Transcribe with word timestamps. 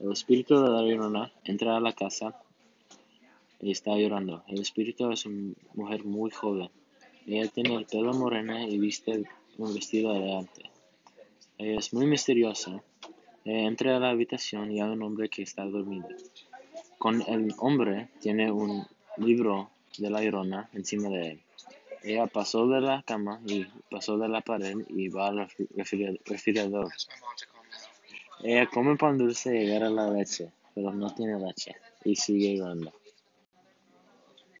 El 0.00 0.12
espíritu 0.12 0.62
de 0.62 0.70
la 0.70 0.82
llorona 0.82 1.30
entra 1.44 1.76
a 1.76 1.80
la 1.80 1.92
casa 1.92 2.34
y 3.60 3.70
está 3.70 3.94
llorando. 3.96 4.42
El 4.48 4.62
espíritu 4.62 5.12
es 5.12 5.26
una 5.26 5.52
mujer 5.74 6.04
muy 6.06 6.30
joven. 6.30 6.70
Ella 7.26 7.46
tiene 7.48 7.74
el 7.74 7.84
pelo 7.84 8.14
moreno 8.14 8.58
y 8.66 8.78
viste 8.78 9.24
un 9.58 9.74
vestido 9.74 10.16
elegante. 10.16 10.70
Ella 11.58 11.78
es 11.78 11.92
muy 11.92 12.06
misteriosa. 12.06 12.82
Entra 13.44 13.98
a 13.98 14.00
la 14.00 14.08
habitación 14.08 14.72
y 14.72 14.80
hay 14.80 14.88
un 14.88 15.02
hombre 15.02 15.28
que 15.28 15.42
está 15.42 15.66
dormido. 15.66 16.08
Con 16.96 17.20
el 17.20 17.52
hombre 17.58 18.08
tiene 18.20 18.50
un 18.50 18.86
libro 19.18 19.70
de 19.98 20.08
la 20.08 20.22
llorona 20.22 20.70
encima 20.72 21.10
de 21.10 21.32
él. 21.32 21.40
Ella 22.02 22.26
pasó 22.26 22.66
de 22.66 22.80
la 22.80 23.02
cama 23.02 23.42
y 23.46 23.66
pasó 23.90 24.16
de 24.16 24.28
la 24.28 24.40
pared 24.40 24.78
y 24.88 25.08
va 25.08 25.28
al 25.28 25.46
refrigerador. 26.24 26.90
Ella 28.42 28.66
come 28.68 28.96
pan 28.96 29.18
dulce 29.18 29.54
y 29.54 29.70
agarra 29.70 29.90
la 29.90 30.10
leche, 30.10 30.50
pero 30.74 30.92
no 30.92 31.12
tiene 31.14 31.38
leche 31.38 31.76
y 32.04 32.16
sigue 32.16 32.56
llorando. 32.56 32.99